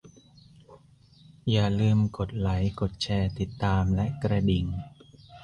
[1.51, 4.65] อย่าลืม กดไลก์ กดแชร์ ติดตาม และกระดิ่ง